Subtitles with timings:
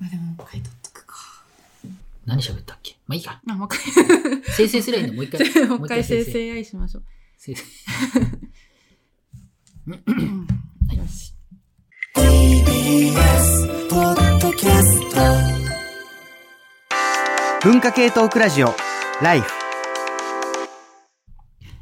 [0.00, 1.14] まあでも、もう一回取っとくか。
[2.26, 2.96] 何喋ったっけ？
[3.06, 3.40] まあいいか。
[3.48, 5.14] あ、もう一生成すりゃいいんだ。
[5.14, 5.48] もう一回。
[5.52, 7.04] 回、もう一回生成 AI しましょう。
[7.38, 7.64] 生成。
[9.86, 9.94] うん
[10.96, 11.34] よし。
[12.14, 15.18] TBS ポッドキャスト
[17.68, 18.74] 文化系トークラジオ
[19.22, 19.57] ライフ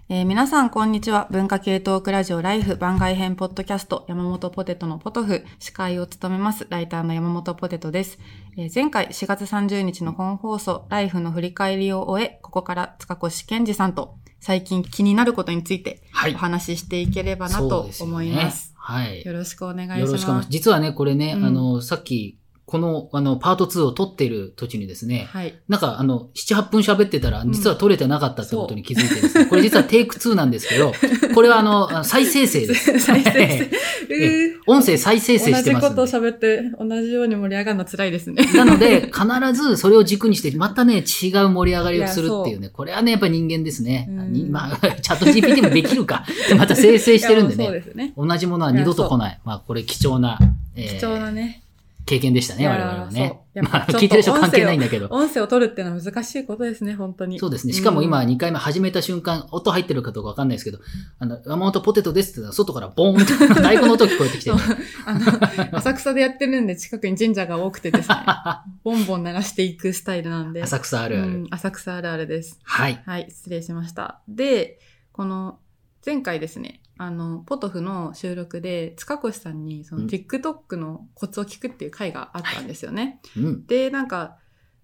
[0.08, 1.26] えー皆さん、こんにちは。
[1.32, 8.20] 文化系トークラジオライフ番外編ポッドキャスト山本ポテトのポトフ司会を務めますライターの山本ポテトです。
[8.56, 18.74] えー前回4月30日の本放送ライフの振り返りを終え、ここから塚越健二さんと最近気になることについてはいお話ししていければなそと思います。
[18.76, 19.24] はい。
[19.24, 20.00] よろしくお願いします。
[20.02, 20.52] よろしくお願いします。
[20.52, 25.54] 実はね、これね、うんあの、さっき、この、あの、パート2を撮っている途中にですね、はい。
[25.68, 30.92] なんか、あの、7、8分喋ってたら、ん実は撮れてなかったってことに気づいてですね、これ実はテイク2なんですけど、
[31.32, 32.98] これはあの、再生成です。
[32.98, 33.70] 再生成
[34.10, 36.28] ええ音声再生成同じことをしてますんで。
[36.28, 38.44] 喋って同じように盛り上がるの辛いですね。
[38.54, 44.08] なので、必ずそれを軸にして、またね、違う盛り上がりをするっていうね、これはね、やっぱり人間ですね。
[44.50, 46.24] まあ、チャット GPT もできるか。
[46.48, 47.70] でまた生成してるんでね。
[47.70, 48.12] ですね。
[48.16, 49.38] 同じものは二度と来ない。
[49.44, 50.38] まあ、これ貴重な、
[50.74, 51.62] えー貴重なね。
[52.06, 53.40] 経験でしたね、我々はね。
[53.62, 55.08] まあ、聞いてる人関係ないんだけど。
[55.10, 57.40] 音声を取るっていうのは難しいことですね、本当に。
[57.40, 57.72] そうですね。
[57.72, 60.78] しかも今うん2回目始めた瞬間、音入ってるかどうかわかんないですけど、
[61.18, 68.16] あの、山本ポテトですって言ったら外からボーンと太鼓の音聞こえてきてあの、浅草でやってるんで近くに神社が多くてですね、
[68.84, 70.62] ボンボン鳴らしていくスタイルなんで。
[70.62, 71.28] 浅草あるある。
[71.28, 72.60] うん浅草あるあるです。
[72.62, 73.02] はい。
[73.04, 74.20] はい、失礼しました。
[74.28, 74.78] で、
[75.10, 75.58] この、
[76.06, 83.20] 前回ですね、あの、ポトフの収録で、塚越さんに、その、うん TikTok のコツを聞くっていう回があったんですよね。
[83.36, 83.66] うん。
[83.66, 84.38] で、なんか、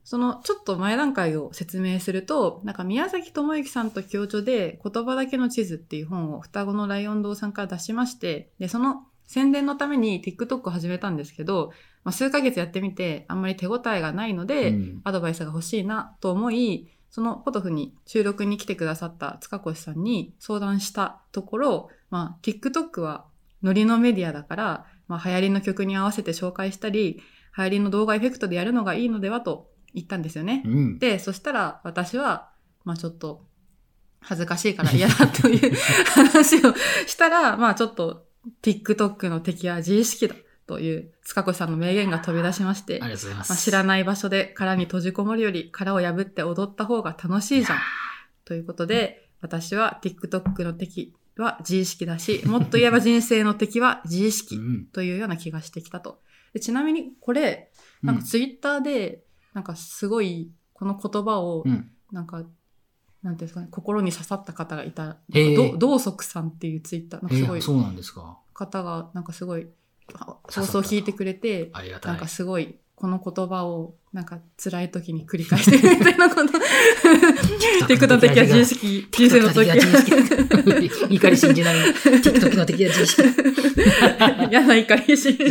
[0.05, 11.73] その、ちょっと前段階を説明すると、なんか宮崎智之さんと共著で、言葉だけの地図っていう本を双子のライオン堂さんから出しまして、で、その宣伝のために TikTok を始めたんですけど、
[12.05, 23.27] まあ、数ヶ月やってみて、あんまり手応えがないので、うんアドバイスが欲しいなと思い、そのポトフに収録に来てくださった塚越さんに相談したところ、まあ、TikTok は
[23.63, 27.23] ノリのメディアだから、まあ、流行りの曲に合わせて紹介したり、
[27.57, 30.63] 流行りの動画エフェクトでやるのがいいのではと言ったんですよね。
[30.65, 30.99] うん。
[30.99, 32.51] で、そしたら私は、
[32.85, 33.47] まあちょっと
[34.21, 35.75] 恥ずかしいから嫌だという
[36.15, 36.75] 話を
[37.07, 38.25] したら、まあちょっと
[38.63, 40.35] TikTok の敵は自意識だ
[40.67, 43.51] という塚越さんの名言が飛び出しまして、ありがとうございます。
[43.51, 47.79] まあ、知らない場所で殻に閉じこもるより殻を破って踊った方が楽しいじゃん。
[48.45, 54.87] ということで、私は TikTok の敵は自意識だし、 もっと言えば人生の敵は自意識うん。
[54.87, 56.21] というような気がしてきたと。
[56.53, 57.71] でちなみにこれ、
[58.03, 59.25] なんかツイッターで、
[59.55, 61.91] なんかすごいこの言葉をう、ん。
[62.13, 62.51] なんか、なんてい
[63.29, 65.19] うんですかね、心に刺さった方がいた。
[65.33, 68.39] へーど道則さんっていうツイッター、なんかすごいえー、そうなんですか。
[68.53, 69.67] 方が、なんかすごい、
[70.19, 72.29] 放送聞いてくれて、ありがたいなんか。
[72.29, 76.43] すごい、この言葉を、なんか辛い時に繰り返してるみたいなこと。
[77.89, 79.77] TikTok の敵は自意識、人生の時は。
[79.77, 81.09] は。
[81.09, 81.77] 怒り信じない。
[81.77, 84.49] TikTok の敵は自意識だ。
[84.51, 85.33] 嫌な怒りし。
[85.33, 85.45] じ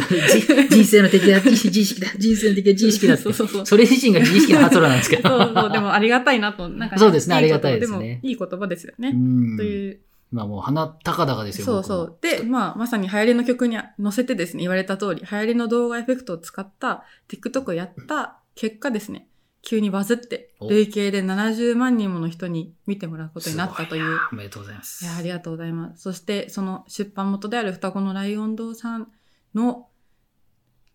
[0.70, 2.08] 人生の敵は自意識だ。
[2.18, 3.24] 人生の敵は自意識だって。
[3.24, 3.66] そうそうそう。
[3.66, 5.30] それ自身が自意識の発露なんですけど。
[5.30, 9.10] そうそう、でもありがたいなと、なんか、そうですねいありがたい言葉ですねいい言葉ですよね。
[9.10, 10.00] うんという、
[10.32, 11.66] まあもう鼻高々ですよ。
[11.66, 12.18] そうそう。
[12.22, 19.28] で、まあ、まさに流行りの曲に乗せてですね、言われた通り、流行りの動画エフェクトを使った TikTok をやった結果ですね、
[19.62, 24.20] 急にバズって、お累計で70万人もの人に見てもらうことになったという。
[24.32, 25.04] おめでとうございます。
[25.04, 26.02] いや、ありがとうございます。
[26.02, 29.12] そして、その出版元である双子のライオン堂さん
[29.54, 29.90] の、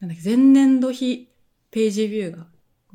[0.00, 1.30] なんだっけ、前年度比
[1.70, 2.46] ページビューが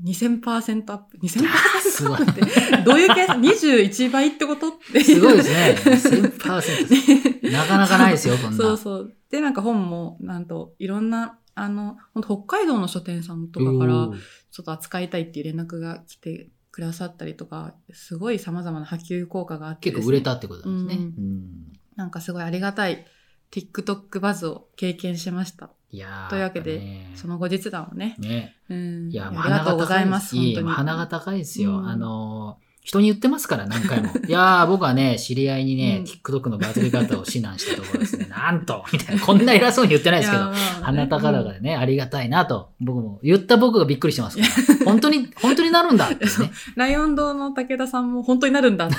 [0.03, 1.17] 2000%アップ。
[1.17, 1.47] 2000%
[1.91, 5.03] すごいアップって、どういう計算 ?21 倍ってことって。
[5.03, 5.75] すごいですね。
[5.79, 7.51] 1000%。
[7.51, 8.57] なかなかないですよ、こんな。
[8.57, 9.13] そうそう。
[9.29, 14.09] で、なんか本も、なんと、いろんな、あの、本当北海道の書店さんとかから、
[14.51, 21.03] ちょっと扱いたいっていう連絡が来てくださったりとか、すごい様々な波及効果があってね、結構売れたってことなんですね。
[21.03, 23.06] ううんなんかすごいありがたい
[23.51, 25.69] TikTok バズを経験しました。
[25.91, 28.16] いやーというわけでねその後日談をね。
[28.17, 28.56] ね。
[28.69, 29.12] うん。
[29.12, 30.38] いや、ありがとうございます。
[30.38, 30.56] い。
[30.56, 31.80] 鼻が高いですよ。
[31.80, 34.09] うんあのー、人に言ってますから、何回も。
[34.25, 38.25] いやー、僕はね、知り合いにね、うん TikTok のバズり方を指南したところですね。
[38.31, 39.21] なんとみたいな。
[39.21, 40.51] こんな偉そうに言ってないですけど。
[40.81, 42.71] 鼻高々でね、ありがたいなと。
[42.80, 44.44] 僕も、言った僕がびっくりしてますか
[44.80, 44.86] ら。
[44.86, 46.31] 本当に、本当になるんだってね。
[46.75, 48.95] ライオン堂の武田さんも本当になるんだって。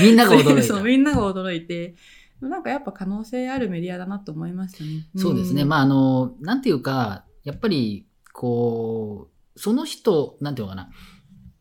[0.00, 0.84] みんなが驚いそう、た。
[0.84, 1.96] みんなが驚いて。
[2.40, 5.08] なんかやっぱ可能性あるメディアだなと思いましたね。
[5.16, 5.64] そうですね。
[5.64, 10.90] んまあ、あの、なんていうか、やっぱり、こう、その人、なんていうのかな。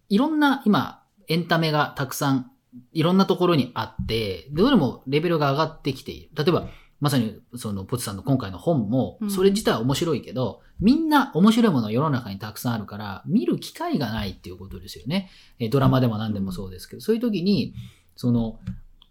[0.10, 2.52] いろんな、今、エンタメがたくさん、
[2.92, 6.30] いろんなところにあって、どれもレベルが上がってきている。
[6.36, 6.68] 例えば、
[7.00, 15.30] まさにそのポチさんの今回の本もう、んそれ自体は面白いけど、みんな面白いものは世の中にたくさんあるから、見る機会がないっていうことですよね。
[15.60, 17.74] えードラマでも何でもそうですけど、そういう時に、
[18.16, 18.60] その、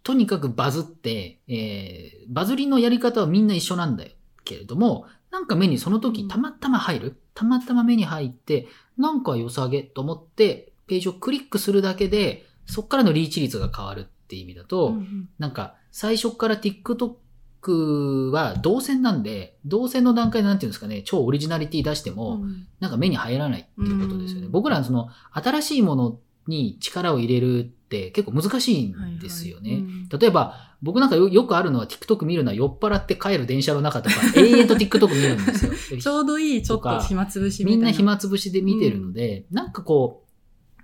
[0.05, 4.11] とにかくバズって、えーバズりのやり方はみんな一緒なんだよ。
[4.43, 8.67] けれども、なんか目にその時うんたまたま入る、たまたま目に入って、
[8.97, 24.45] なんか良さげと思って、ページをクリックするだけで、そこからのリーチ率が変わるっていう意味だと、うんうんなんか、最初から TikTok は動線なんで、動線の段階でなんていうんですかね、超オリジナリティ出しても、うんなんか目に入らないっていうことですよね。
[24.45, 29.69] うん僕らはその、新しいものに力を入れるって結構難しいんですよね。
[29.69, 35.99] はいはいうん例えば、僕なんかよよくあるのは TikTok 見るのは酔っ払って帰る電車の中とか、 永遠と TikTok 見るんですよ。
[36.01, 37.77] ちょうどいい、ちょっと暇つぶしみたいな。
[37.77, 40.25] みんな暇つぶしで見てるので、なんかこ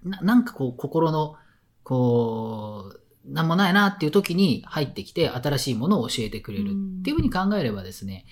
[0.03, 1.35] う、ななんかこう、心の、
[1.83, 8.25] こう、なんもないなっていう時に入ってきて、新しいものを教えてくれるっていうふうに考えればですね、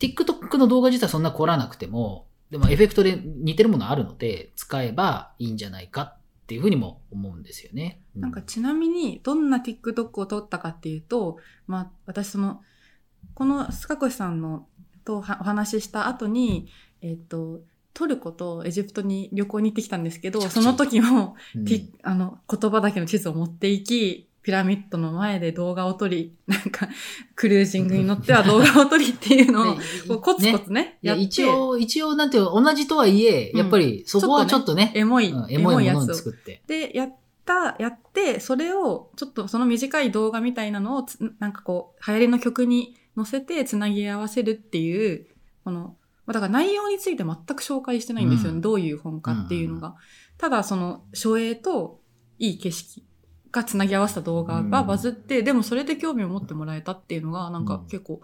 [0.00, 6.16] TikTok の動画自体そんな凝らなくても、でもエフェクトで似てるものあるので、使えばいいんじゃないか
[6.50, 8.00] っていうふうにも思うんですよね。
[8.16, 11.36] うなんかちなみに、どんな TikTok を撮ったかっていうと、
[11.68, 12.60] まあ、私その、
[13.34, 14.66] この須賀越さんの
[15.04, 16.66] とはお話しした後に、
[17.02, 17.60] えっ、と、
[17.94, 21.66] トルコとエジプトに旅行に行ってきたんですけど、その時も、うん。
[22.02, 26.88] あの、言葉だけの地図を持っていき、ピラミッドの前で動画を撮り、 なんか、
[27.34, 33.58] クルージングに乗っては動画を撮りっていうのを、ねこうコツコツね、いや、やって、一応、一応、なんていうの同じとはいえ、うん。
[33.58, 36.62] やっぱり、そこはちょっとね、エモい、うんエモいものをやつを作って。
[36.66, 45.26] で、やった、やって、それを、ちょっとその短い動画みたいなのをつ、なんかこう、流行りの曲に乗せてつなぎ合わせるっていう、
[45.64, 48.56] この、まあだから内容について全く紹介してないんですよね。
[48.56, 48.60] うん。
[48.62, 49.96] どういう本かっていうのが。
[50.38, 52.00] ただ、その、書影と
[52.38, 53.04] いい景色
[53.52, 58.20] がつなぎ合わせた動画がバズって、でもそれで興味を持ってもらえたっていうのが、なんか結構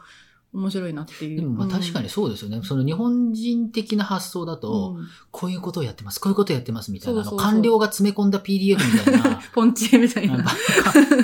[0.57, 1.41] 面白いなっていう。
[1.41, 2.61] でもまあ確かにそうですよね。
[2.63, 5.07] その日本人的な発想だと、うん。
[5.31, 10.45] こういうことをやってます、こういうことをやってますみたいな、官僚が詰め込んだ PDF みたいな、 ポンチみたいな。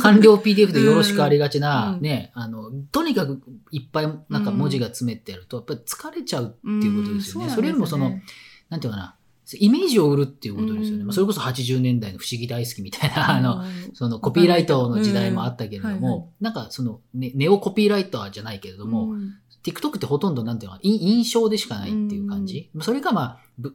[0.00, 2.02] 官僚 PDF でよろしくありがちな、うん。
[2.02, 3.40] ね、あの、とにかく
[3.70, 7.50] いっぱいなんか文字が詰めてると、やっぱり疲れちゃうっていうことですよね。
[7.50, 8.20] それよりもその、
[8.68, 9.16] なんていうかな、
[9.58, 11.00] イメージを売るっていうことですよね。
[11.00, 11.06] うん。
[11.06, 13.64] まあそれこそ80年代の不思議大好きみたいな、あの、
[13.94, 22.70] そのコピーライトの時代もあったけれども、なんかその、ね、ネオコピーライターじゃないけれども、うん、TikTok ってほとんどなんていうのい印象でしかないっていう感じ。
[22.80, 23.74] それがまあ、ぶ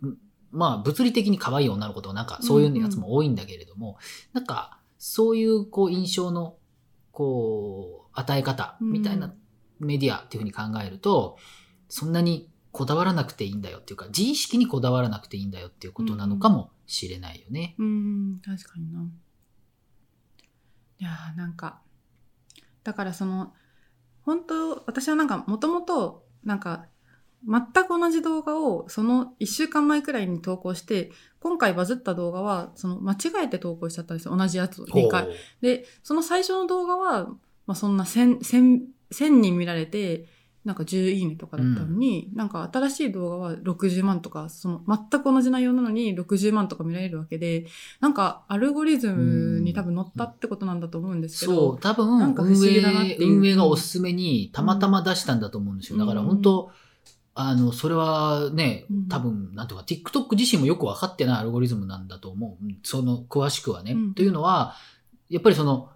[0.52, 3.98] まあ物理的に可愛い女の子とかなんかそういうやつも多いんだけれども、
[4.34, 6.56] なんかそういうこう印象の
[7.12, 9.34] こう与え方みたいな
[9.80, 11.38] メディアっていうふうに考えると、
[11.90, 17.74] そんなにこだわらなくていいんだよっていうか、自意識にこだわらなくていいんだよっていうことなのかもしれないよね。
[17.80, 19.02] うん、確かにな。
[21.00, 21.82] いやーなんか、
[22.84, 23.52] だからその、
[24.22, 26.86] 本当私はなんか、もともと、なんか、
[27.48, 34.38] 全く同じ動画を、その1週間前くらいに投稿して、今回バズった動画は、その、間違えて投稿しちゃったんですよ。
[34.38, 35.30] 同じやつを2回。
[35.62, 37.26] で、その最初の動画は、
[37.66, 40.26] まあ、そんな1000、1000 1000人見られて、
[40.68, 47.68] なんか10いいねとかだったのに、なんか新しい動画は60万とか、その全く同じ内容なのに60万とか見られるわけで、
[48.02, 55.98] なんかアルゴリズムに多分乗ったってことなんだと思うんですけそど、う、多分なんか不思運営議だなっていう運営がおすすめにたまたま出したんだと思うんですよ。
[55.98, 56.72] だから本当、
[57.34, 62.66] あの、それはねうん、多分、なんとか、TikTok 自身もよく分かってないアルゴリズムなんだと思う。
[62.66, 63.94] うんその、詳しくはね。
[63.94, 64.74] うんというのは、
[65.30, 65.92] やっぱりその、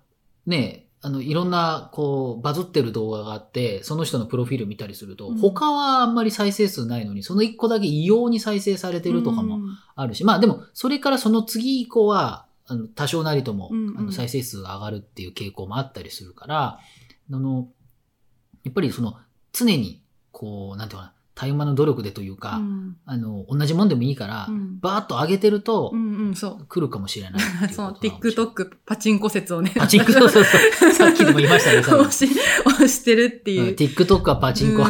[0.45, 5.37] ね、あの、いろんな、こう、バズってる動画があって、その人のプロフィール見たりすると、うん。
[5.39, 9.77] 他はあんまり再生数ないのに、その一個だけ異様に再生されてるとかもうん。
[9.95, 13.97] あるし、まあでも、それからその次以降は、あの多少なりとも、うんうん。
[13.97, 16.79] あの再生数が上がるっていう傾向もあったりするから、
[17.31, 17.67] あの、
[18.63, 19.17] やっぱりその、
[19.53, 26.65] 常に、こう、なんていうかな、たゆまの努力でというか、うんあの、同じもんでもいいから、うんバーッと上げてるとう、んうん、そう。
[26.67, 29.71] 来るかもしれないい そのなのかもしれない TikTok パチンコ説をね。
[29.77, 30.91] パチンコ、そうそうそう。
[30.93, 32.27] さっきでも言いましたね、多分押し、
[32.65, 33.69] 押してるっていう。
[33.69, 34.83] うん TikTok はパチンコ。
[34.83, 34.89] うん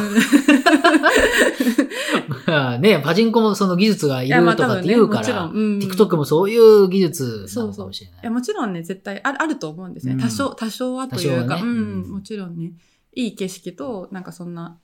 [2.80, 8.20] ね、パチンコもその技術がいるとかって言うから、まあねうん TikTok もそういう技術なのかもしれない。
[8.22, 10.14] いや、もちろんね、絶対あるあると思うんですね。
[10.14, 11.72] うん多少、多少はというか、ねうん、う
[12.08, 12.72] んもちろんね、
[13.14, 14.78] いい景色と、なんかそんな、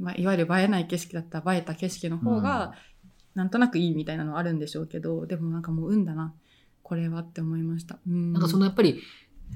[0.00, 2.74] まあ、いわゆる映えない景色だったら映えた景色の方が、
[3.34, 6.34] なんとなくいいみたいなのはあるんでしょうけど、でもなんかもう運だな、
[6.82, 7.98] これはって思いました。
[8.08, 8.32] うん。
[8.32, 9.00] なんかそのやっぱり、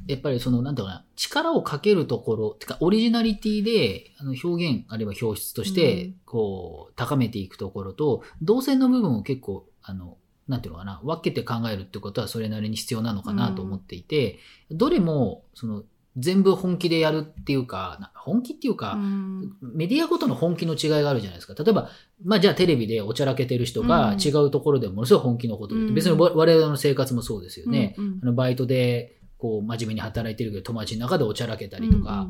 [0.07, 14.39] やっぱりその、なんていうのかな、力をかけるところ、てかオリジナリティで、あの表現、あるいは表出としてうん、こう、高めていくところと、動線の部分を結構、あの、なんていうのかな、分けて考えるってことはそれなりに必要なのかなと思っていて、
[14.71, 15.85] どれも、その、
[16.17, 21.61] 全部本気でやるっていうか、な本気っていうか、うんメディアごとの本気の違いがあるじゃないですか。
[21.61, 21.91] 例えば、
[22.25, 27.95] まあじゃあテレビでおちゃらけてる人がうん違うところでものすごい本気のことを言って、うん別に我我々の生活もそうですよね。
[27.99, 32.29] うんうんあのバイトでこう真面目に働いてるけど友達の中でおちゃらけたりとか、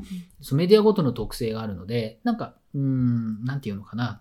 [0.50, 4.20] うんメディアごとの特性があるので、なんか、うーん、なんていうのかな。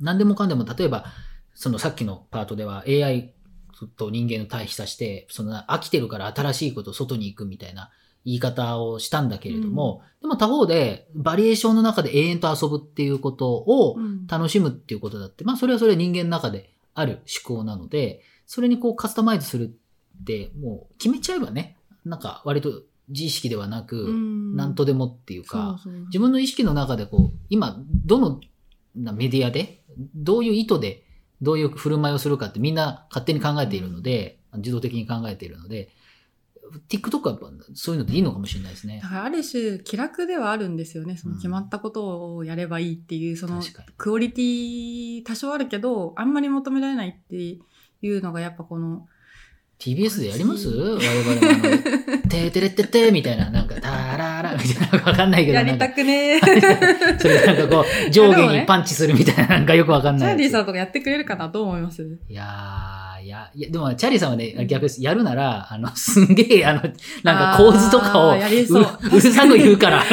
[0.00, 1.06] 何でもかんでも、例えば、
[1.54, 3.34] そのさっきのパートでは AI
[3.96, 7.90] と人間の対比させて、その飽きてるから新しいこと外に行くみたいな
[8.24, 14.26] 言い方をしたんだけれども、でも他方でバリエーションの中で永遠と遊ぶっていうことをうん。
[14.26, 24.56] 楽しむっていうことだって、まあそれはそれは人間の中である思考なので、それにこうカスタマイズするってもう決めちゃえばね、なんか割と自意識ではなく、うん。
[24.56, 28.40] なんとでもっていうか、そうそう自分の意識の中でこう、今、どの
[28.94, 29.82] なメディアで、
[30.14, 31.04] どういう意図で、
[31.42, 35.88] どういう振る舞いをするかってみんな勝手に考えているので、自動的に考えているので、
[36.88, 39.08] TikTok はやっぱそういうのでいいのかもしれないですねだ。
[39.08, 43.62] からある種気楽ではあるんですよねその決まったことをやればいいっていうその。
[43.96, 49.06] クオリティ多少あるけどあんまり求められないっていうのがやっぱこの
[49.80, 50.68] TBS でやります？
[50.68, 51.00] 我々も
[51.40, 56.38] あの、てーてれってってーみたいな、なんか、タラーラみたいな、わかんないけど、やりたくくね
[57.18, 60.50] それなんかこう、上下にパンチするみたいな、なんかよくわかんチャーリー。
[60.50, 65.02] さんとかやってくれるかなどう思いますいやー、いや、いや、でも、チャーリーさんはね、逆です。
[65.02, 66.82] やるなら、あの、すんげえ、あの、
[67.22, 68.38] なんか構図とかを、うう
[69.16, 70.04] うるさく言うから。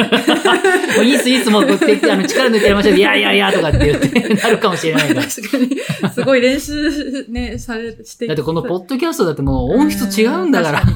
[0.96, 2.96] もういいっす、いいっす、もう、こうやって、あの、力抜いてやりましょう。
[2.96, 5.22] いやいやいや、とかって言って、なるかもしれないから。
[5.22, 6.10] 確かに。
[6.14, 10.82] すごい練習ね、され、してだってこのポッドキャストだってもう音質違うんだから。
[10.82, 10.88] うん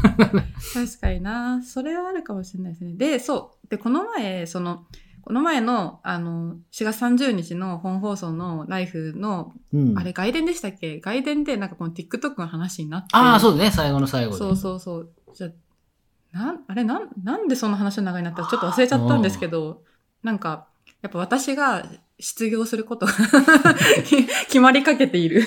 [0.74, 1.62] 確かにな。
[1.62, 2.94] それはあるかもしれないですね。
[2.94, 3.68] で、そう。
[3.68, 4.86] で、この前、その、
[5.22, 9.98] この前の、あの、4月30日の本放送のライフの、うん。
[9.98, 13.08] あれ外伝でしたっけ外伝でなんかこの TikTok の話になって。
[13.12, 14.38] ああ、そうだね、最後の最後で。
[14.38, 15.10] そうそうそう。
[15.34, 15.50] じゃあ
[16.32, 19.82] なん、あれなん、なんでそんな話の流れになったかちょっと忘れちゃったんですけど、
[20.22, 20.66] なんか、
[21.02, 21.84] やっぱ私が
[22.18, 23.12] 失業することが
[24.46, 25.46] 決まりかけている。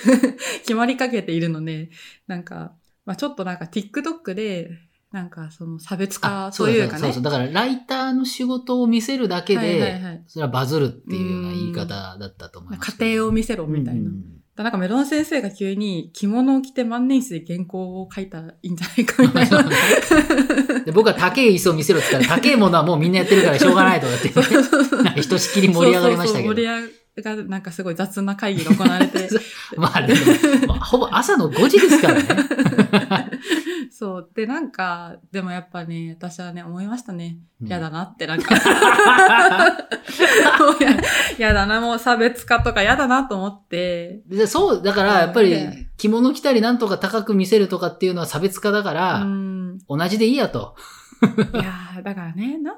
[0.61, 1.89] 決まりかけているので、
[2.27, 2.73] なんか、
[3.05, 4.71] まあちょっとなんか TikTok で、
[5.11, 7.01] なんかその差別化あというかね。
[7.01, 7.23] そうそう。
[7.23, 12.97] だから、ライターの仕事を見せるだけはいはいで、はいそれはバズるっていうような言い方だったと思います。
[12.97, 14.11] 家庭を見せろみたいな。
[14.57, 20.83] なんかメロン先生が急に着物を着て万年筆で原稿を書いたらいいんじゃないかみたいな。
[20.85, 26.53] で僕は高い椅子を見せろって言ったら、高いものはもうみんなやってるからしょうがないとかって 言 って、なんかひとしきり盛り上がりましたけど。
[26.53, 29.29] そうそうそう盛り上がなんかすごい雑な会議が行われて。
[29.77, 30.19] まあ、でも、
[30.67, 32.25] まあほぼ朝の5時ですからね。
[33.91, 34.29] そう。
[34.35, 37.37] で、なんか、でもやっぱね、私はね、思いましたね。
[37.61, 38.53] うん嫌だなって、なんか。
[38.53, 38.59] も
[40.77, 40.97] うや
[41.37, 44.21] やだな、もう差別化とか嫌だなと思って。
[44.27, 49.77] でそう、だから、やっぱりね、着物着たりなんとか高く見せるとかっていうのは差別化だかうら、ん。
[49.87, 50.75] 同じでいいやと。
[51.53, 52.75] いやーだからね、なん、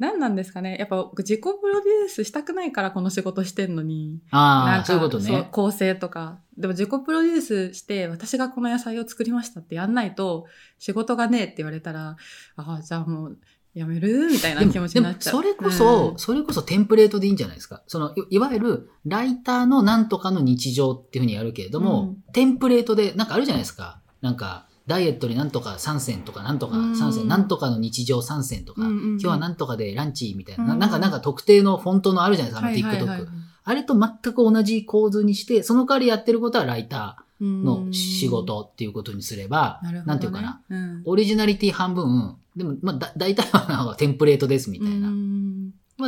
[0.00, 0.78] なんなんですかね。
[0.78, 4.18] やっぱ自己プロデュースしたくないからこの仕事してんのに。
[4.30, 5.48] ああ、そういうことそうね。
[5.52, 6.38] 構成とか。
[6.56, 10.46] でも自己プロデュースして、私がこの野菜を作りましたってやんないと、
[10.78, 12.16] 仕事がねえって言われたら、
[12.56, 13.38] ああ、じゃあもう、
[13.74, 15.34] やめるみたいな気持ちになっちゃう。
[15.34, 17.82] それこそ、うんそれこそテンプレートでいいんじゃないですか。
[17.86, 24.00] その、いいわゆる、ライターのなんとかの日常っていうふうにやるけれども、テンプレートで、なんかあるじゃないですか。
[24.22, 33.06] なんか、ダイエットになんとか3選とか、なんとかうん3選、なんとかの日常3選とか、今日はなんとかでランチみたいな、なうんか、なんか特定のフォントのあるじゃないですか、TikTok。
[33.06, 33.20] はい
[33.62, 40.60] あれと全く同じ構図にして、その代わりやってることはライターうんの仕事っていうことにすれば、なんていうかな。
[40.68, 41.02] うん。
[41.04, 45.08] オリジナリティ半分、でも、まあ、だ、大体はテンプレートですみたいな。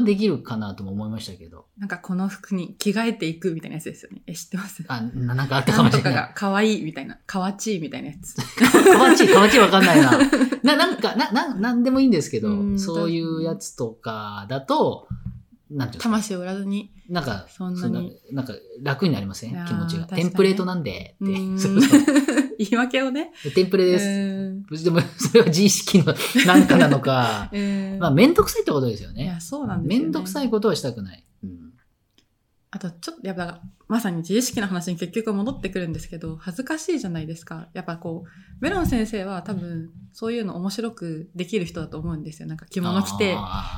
[0.01, 1.67] できるかなとも思いましたけど。
[1.77, 4.23] なんかこの服に着替えていくみたいなやつですよね。
[4.27, 4.83] え、知ってます？
[4.89, 6.15] あ、ななんかあったかなんとかもしれない。
[6.15, 7.19] が可愛いみたいな。
[7.27, 8.35] かわちいみたいなやつ。
[8.57, 10.13] かわちい、かわちいわかんないな。
[10.63, 15.09] な、なんか、な、な、なんでもいいんですけど、うんそういうやつとかだと、
[15.71, 16.03] なんていう。
[16.03, 16.91] 魂を売らずに。
[17.13, 19.51] なんか、そんなにそなんか楽になりません？
[19.67, 20.07] 気持ちが。
[20.07, 21.33] テンプレートなんで、って。
[22.59, 23.33] 言い訳をね。
[23.55, 24.07] テンプレです。
[24.07, 26.15] うんでも、 それは自意識の
[26.47, 27.51] なんかなのか。
[27.53, 29.41] うんまあ、めんどくさいってことですよねいや、。
[29.41, 30.05] そうなんですよ、ね。
[30.05, 31.23] めんどくさいことはしたくない。
[32.75, 37.69] うんあと、ちょっと、やっぱ、まさに自意識の話に結局戻ってくるんですけど、恥ずかしいじゃないですか。
[37.75, 38.29] やっぱこう、
[38.61, 42.49] メロン先生は多分、そういうの面白くできる人だと思うんですよ。
[42.49, 43.35] なんか着物着て、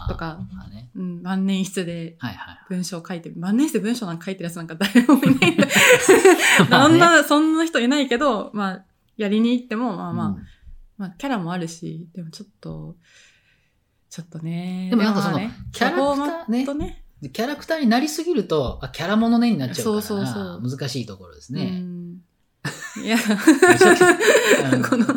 [0.08, 0.90] とかまあね。
[0.94, 2.58] うん、万年筆ではいはい。
[2.68, 3.34] 文章を書いてる。
[3.36, 8.84] 万年筆で文章なんか書いてるやつなんか誰もいない んんな、そんな人いないけど、まあ、
[9.16, 10.36] やりに行っても、まあまあ、うん
[10.98, 12.94] まあ、キャラもあるし、でもちょっと、
[14.08, 14.86] ちょっとね。
[14.90, 17.03] でもなんかそのまあねキャラクターね。
[17.24, 21.64] でキャラクターになりすぎると、あ、キャラものねになっちゃうからそうそうそう難しいところですうね。
[21.80, 22.18] ん
[23.02, 23.22] いや、め
[23.78, 24.08] ちゃくちゃ
[24.72, 25.14] あの この、こ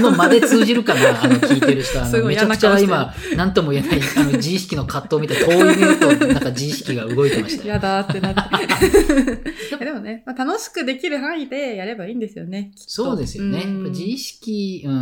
[0.00, 1.22] の間で通じるかな？
[1.22, 2.00] あの、 聞いてる人。
[2.00, 7.74] あのすごいめちゃくちゃ今、なんとも言えない、あの、自意識の葛藤みたいな、遠い目と、なんか自意識が動いてましたよ。
[7.74, 9.76] やだーってなって。
[9.84, 12.72] でもね、まあ、楽しくできる範囲でやればいいんですよね。
[12.76, 13.64] そうですよね。
[13.66, 14.92] 自意識、うん、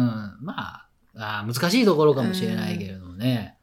[0.43, 3.57] まあ、あー難しいところかもしれないけれどもね。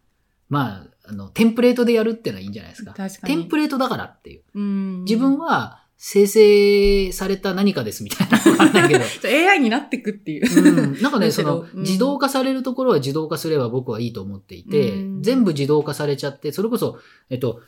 [0.50, 2.94] まあ、あの、テンプレートでやるっていうのはいいんじゃないですか。
[2.94, 3.36] 確かに。
[3.36, 4.44] テンプレートだからっていう。
[4.56, 9.06] うん自分は生成された何かですみたいなのわかんないけど。
[9.28, 10.68] AI になってくっていう。
[10.68, 16.98] うん、なんかね、その、うん自動化されるところは自動化すれば僕はいいと思っていて、うん全部自動化されちゃって、それこそ、
[17.30, 17.62] えっと、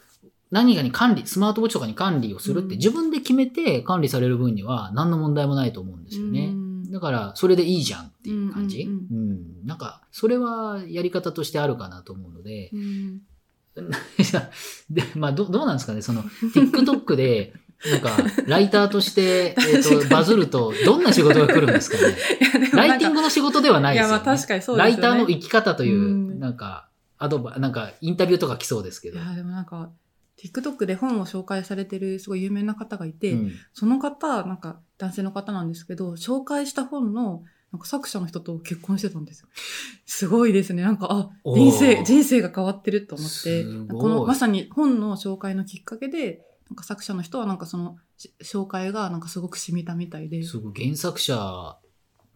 [0.49, 6.51] 何かに管理、スマートウォッチとかに管理をするってうん自分で決めて管理される分には何の問題もないと思うんですよね。
[6.53, 8.83] うんだから、それでいいじゃんっていう感じ。
[8.83, 9.31] ううん
[9.63, 12.77] んなんか、それはやり方としてあるかなと思うので、う
[14.89, 17.53] で、まあ、どどうなんですかね、その、TikTok で、
[17.91, 22.15] なんか、ライターとして、 えっ、と、バズると、どんな仕事が来るんですかね？
[22.73, 24.09] ライティングの仕事ではないですよ、ね。
[24.09, 24.91] いや、まあ確かにそうですよね。
[24.93, 26.87] ライターの生き方という、うんなんか、
[27.17, 29.19] アドバ、なんか、インタビューとか来そうですけど。
[29.19, 29.91] いや、でもなんか、
[30.37, 39.47] TikTok で本を紹介されてるすごい有名な方がいて、うんその方、なんか男性の方なんですけど、紹介した本のなんか作者の人と結婚してたんですよ。
[40.05, 40.83] すごいですね。
[40.83, 50.43] なんか、あ、人生、人生が変わってると思ってこのまさに本の紹介のきっかけで、なんか作者の人はなんかそのし紹介がなんかすごく染みたみたいで。
[50.43, 51.77] すごい、原作者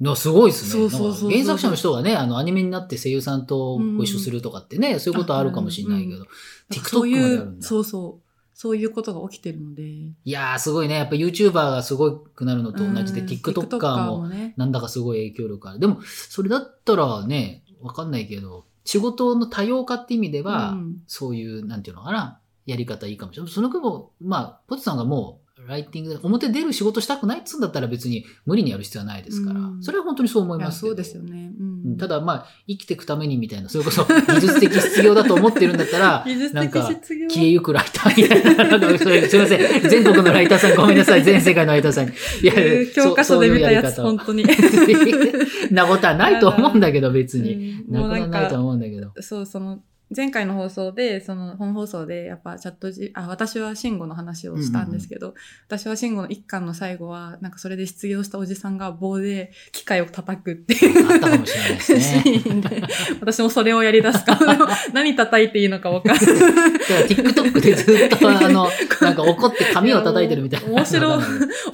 [0.02, 0.72] のすごいですね。
[0.72, 6.34] そうそうそう原作者の人がね、あの、アニメになって声優さんとご一緒するとかってね、そういうことあるかもしれないけど、なんか
[6.72, 7.68] TikTok まであるんだ。
[7.68, 8.27] そうそう。
[8.60, 9.84] そういうことが起きてるので。
[9.84, 10.96] いやー、すごいね。
[10.96, 14.56] やっぱ YouTuber がすごくなるのと同じで、うん TikToker もね。
[14.58, 15.80] なんだかすごい影響力ある。
[15.80, 23.52] でも、それだったらね、わかんないけど、仕事の多様化って意味では、うんそういう、なんていうのかな、やり方いいかもしれない。
[23.52, 30.88] その分も、まあ、ポテさんがもう、ライティングで表出る仕事したくないっつうんだったら別に無理にやる必要はないですから、うんそれは本当にそう思いますけど。
[30.90, 31.52] そうですよね。
[31.60, 36.90] ううんん、ただまあ、生きていくためにみたいな、それこそ技術的失業だと思ってるんだったら、 なんか、
[37.30, 38.78] 消えゆくライターみたいな。
[38.78, 39.90] なんかそれすいません。
[39.90, 41.24] 全国のライターさんごめんなさい。
[41.26, 42.12] 全世界のライターさんに。
[42.42, 44.46] いやえー教科書で見たやつ、本当に。
[44.46, 47.54] そういうやり方なことはないと思うんだけど、別に。
[47.88, 49.12] うんなくはないと思うんだけど。
[49.22, 49.80] そう、その、
[50.16, 55.34] 前回の放送で、その本放送で、やっぱチャットジ、あ、私は慎吾の話をしたんですけど、
[55.68, 62.24] 私は慎吾の一巻の最後は、なんかそれで失業したおじさんが棒で機械を叩くっていうあったかもしれないですシね。
[62.38, 62.84] ーンで、
[63.20, 64.40] 私もそれをやり出すか
[64.94, 66.26] 何叩いていいのかわかんない。
[66.26, 68.70] TikTok でずっと、あの、
[69.02, 70.70] なんか怒って髪を叩いてるみたいな。
[70.70, 71.24] 面白い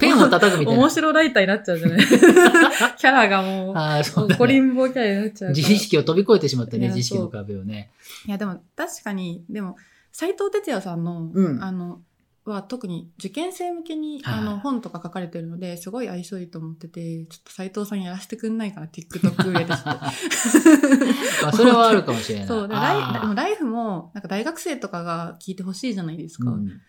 [0.00, 0.90] ペンを叩くみたいな面。
[0.90, 4.60] 白ライターになっちゃうじゃない キャラがもう、ああ、そうだ怒りね。
[4.60, 5.50] ん坊キャラになっちゃう。
[5.52, 7.90] 自意識を飛び越えてしまったね、自意識の壁をね。
[8.26, 9.76] いやでも確かにでも
[10.12, 11.62] 斎藤哲也さんの,、うん。
[11.62, 12.00] あの
[12.44, 19.88] は特に受験生向けに、はいあの本とか書かれてるのですごい相性いいと思っててちょっと斎藤さんやらせてくんないかな TikTok 上でちょっと。
[21.42, 22.48] まあ、それはあるかもしれない。
[22.48, 26.80] そうでライでもライフもなんか大学生とかが聞いてほしいじゃないですか、うん。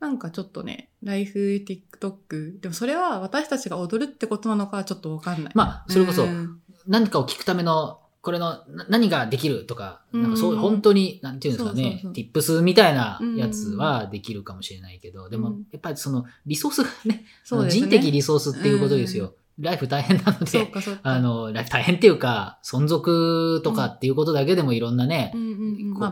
[0.00, 5.52] なんかちょっとねライフ TikTok でもそれは私たちが踊るってことなのかはちょっとわかんない。
[5.54, 6.60] まあ、それこそう、ん。
[6.88, 17.80] 何かを聞くための、これのな何ができるとか、なんかそう本当に、なんていうんですかねティップスみたいなやつはできるかもしれないけど、でもうん、やっぱりそのリソースがね、 そうですね。
[17.82, 19.34] 人的リソースっていうことですよ。
[19.60, 20.72] ライフ大変なので、
[21.04, 25.32] あの、ライフ大変っていうか、存続とかっていうことだけでもいろんなね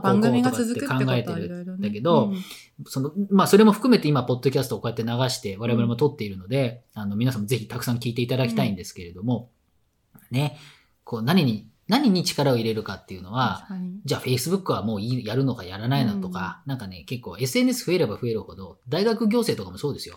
[0.03, 2.37] 番組が続くって考えてるいろいろねだけどうん
[2.87, 9.51] その、まあ、それも含めて今、ポッドキャストをこうやって流して、我々も撮っているので、あの、皆さんもぜひたくさん聞いていただきたいんですけれども、
[10.31, 10.59] ね、
[11.05, 13.69] こう、何に、何に力を入れるかっていうのは、
[14.07, 20.15] じゃあ Facebook はもうやるのかやらないのとか、なんかね、結構 SNS 増えれば増えるほど、大学行政とかもそうですよ。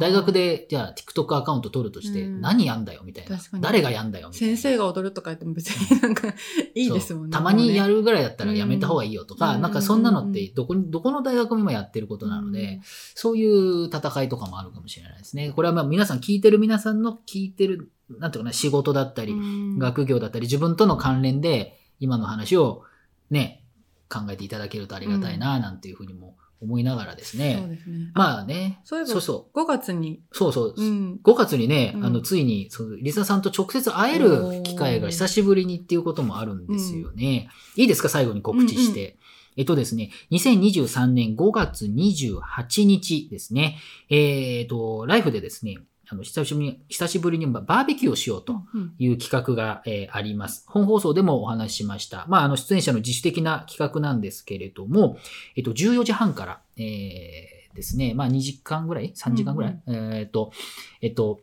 [0.00, 2.40] 大学で、じゃあ TikTok アカウント取るとして、うん。
[2.40, 3.38] 何やんだよみたいな。
[3.60, 4.56] 誰がやんだよみたいな。
[4.56, 6.26] 先生が踊るとか言っても別になんか
[6.74, 7.30] いいですもんね。
[7.30, 9.62] たまにやるるぐらいだったらやめた方がいいよとか、うん。
[9.62, 12.80] なんかそんなのってどこに、どこの大学も今やってることなので、
[13.14, 15.52] そういう戦いとかもあるかもしれないですね。
[15.54, 19.34] これはまあ皆さん聞いてる皆さんの聞いてる、なんていうかな、仕事だったり、
[19.78, 22.82] 学業だったり、自分との関連で今の話を
[23.30, 23.64] ね、
[24.08, 27.66] 考えていただけるとありがたいな、なんていうふうにも思いながらですそうね。
[27.68, 28.12] ですね。
[28.14, 32.04] まあね、そういえばそうそ5月に、う、そうそう、うん、5月にね、うん。
[32.04, 37.48] あの、ついに、その、リサさんと直接会える機会が久しぶりにっていうこともあるんですよね。
[37.76, 39.18] いいですか最後に告知して。
[39.56, 43.76] えっとですね、2023年5月28日ですね、
[44.08, 45.76] えっと、ライフでですね、
[46.12, 50.64] あの、久しぶりに、久しぶりにバーベキューをしようとうんいう企画が、えーあります。
[50.68, 52.26] 本放送でもお話ししました。
[52.28, 55.16] まあ、あの、出演者の自主的な企画なんですけれども、
[55.56, 60.52] えっと、14時半から、えーですね、まあ、2時間ぐらい ?3 時間ぐらい、えっと、
[61.00, 61.40] えっと、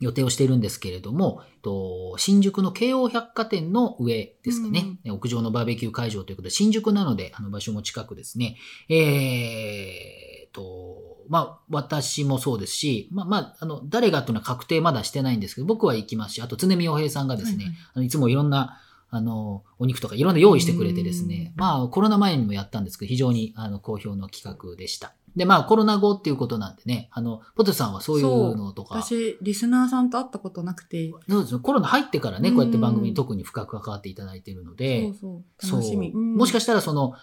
[0.00, 8.56] 予定をしているんですけれども、と新宿の京王百貨店の上ですかね、屋上のバーベキュー会場ということで、新宿なので、あの場所も近くですね、
[8.88, 17.76] えー、と、まあ、私もそうですし、まあ、まあ、あの、誰がっていうのは確定まだしてないんですけど、僕は行きますし、あと、常見洋平さんがですね、はいはい。
[17.94, 18.80] あのいつもいろんな、
[19.10, 25.14] あの、お肉とかいろんな用意してくれてですね、まあ、コロナ前にもやったんですけど、非常に、あの、好評の企画でした。
[25.36, 32.54] で、まあ、コロナ後っていうことなんでね、あの、ポテトさんはそういうのとか、私、リスナーさんと会ったことなくて、そうですね、コロナ入ってからね、うん。
[32.54, 35.14] こうやって番組に特に深く関わっていただいているので、そう
[35.60, 36.12] そう、楽しみ。
[36.12, 37.14] もしかししたらその、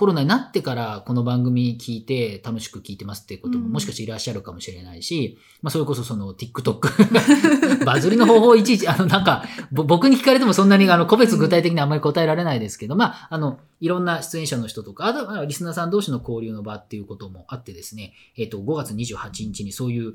[0.00, 3.72] コロナになってからこの番組聞いて楽しく聞いてますっていうこともうん。
[3.72, 20.14] もしかしていらっしゃるかもしれないし、まあそれこそその TikTok バズりの方法をいちいち、あのなんかぼ僕に聞かれてもそんなにあの個別具体的にあんまり答えられないですけど、まああのいろんな出演者の人とか、あとはリスナーさん同士の交流の場っていうこともあってですね、えっ、と5月28日にそういう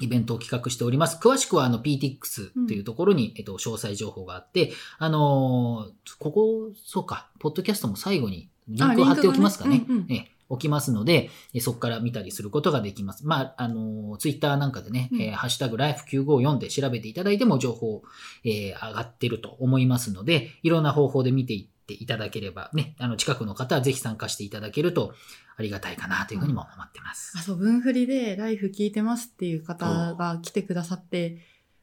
[0.00, 1.18] イベントを企画しております。
[1.20, 9.78] 詳しくは、あの、PTX というところに、えっと、詳細情報があって、あのーここ、そうか、ポッドキャストも最後にリンクを貼っておきますかね。
[9.78, 13.26] ねうんうんえ置きますので、えそこから見たりすることができます。
[13.26, 18.02] まあ、あのツイッターなんかでね、うんえーハッシュタグライフ954で調べていただいても情報、
[18.44, 25.14] えー上がってると思いますので、いろんな方法で見ていっていただければ、ね、あの、近くの方はぜひ参加していただけると
[25.56, 27.34] ありがたいかなというふうにも思ってます。
[27.36, 31.38] あ、そう、文振りでライフ聞いてますっていう方が来てくださって、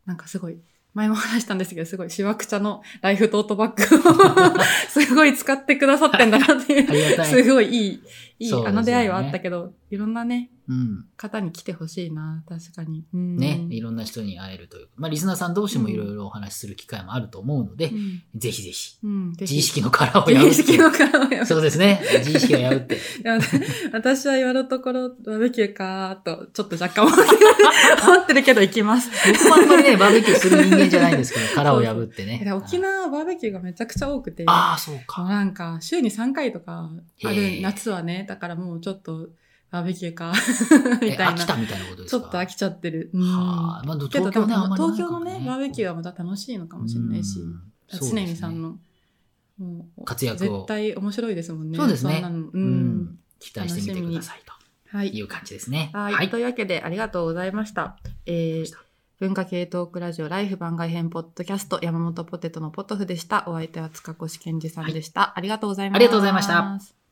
[0.06, 0.60] なんかすごい、
[0.96, 7.26] 前も話したんですけど、すごい、しわくちゃのライフトートバッグを すごい使ってくださってんだなっていう。
[7.26, 8.02] すごいいい、
[8.40, 10.55] いい、ねあの出会いはあったけど、いろんなね、うん。
[11.18, 13.06] 方に来てほしいな、確かに。
[13.14, 14.88] うんね、いろんな人に会えるという。
[14.96, 20.34] まあ、リスナーさん同士もいろいろお話しする機会もあると思うので、うんぜひぜひ、うん、自意識の殻を破って。
[20.34, 22.02] 自意識の殻を破ってそうですね。
[22.20, 22.98] 自意識を破って。
[23.94, 27.38] 私は今のところバーベキューかーと、ちょっと若干思ってる
[28.08, 29.10] 思ってるけど行きます。
[29.26, 32.42] 僕もあんまりね、バーベキューする人間じゃないんですけど、 殻を破ってね。
[32.44, 35.24] で沖縄はバーベキューがめちゃくちゃ多くて、ああ、そうか。
[35.24, 36.90] なんか週に3回とか
[37.24, 39.30] ある夏はね、だからもうちょっと
[39.72, 40.32] バーベキューか、
[41.02, 41.32] えみたいな。
[41.32, 42.22] 飽きたみたいなことですか？
[42.22, 43.10] ちょっと飽きちゃってる。
[43.14, 47.40] うんはあ、まあ、東京ね、東京のね、バーベュキューはまた楽しいのかもしれないし、
[47.88, 48.78] 常見さんの、
[49.58, 51.78] もう活躍を絶対面白いですもんね。
[51.78, 52.52] そうですねんなのう。
[52.54, 53.20] うんん。
[53.40, 54.44] 期待してみてください
[54.90, 55.18] はいと。
[55.18, 55.90] いう感じですね。
[55.94, 57.98] はい、というわけでありがとうございました。
[58.26, 58.74] えー、
[59.20, 63.44] 文化系トークラジオライフ番外編ポッドキャスト山本ポテトのポトフでした。
[63.48, 65.38] お相手は塚越健二さんでした。
[65.38, 65.98] ありがとうございます。
[65.98, 67.05] ありがとうございました。